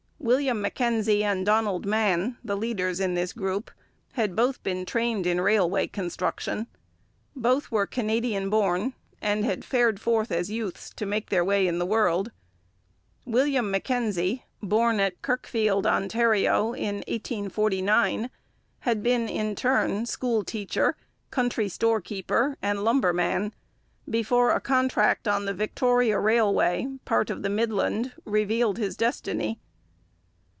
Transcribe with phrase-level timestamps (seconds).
[0.23, 3.71] William Mackenzie and Donald Mann, the leaders in this group,
[4.11, 6.67] had both been trained in railway construction.
[7.35, 11.79] Both were Canadian born; and had fared forth as youths to make their way in
[11.79, 12.29] the world.
[13.25, 18.29] William Mackenzie, born at Kirkfield, Ontario, in 1849,
[18.81, 20.95] had been in turn school teacher,
[21.31, 23.55] country store keeper, and lumberman
[24.07, 29.59] before a contract on the Victoria Railway part of the Midland revealed his destiny.